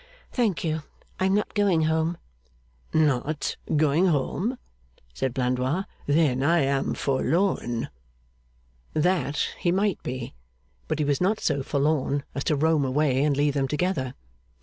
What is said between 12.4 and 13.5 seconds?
to roam away and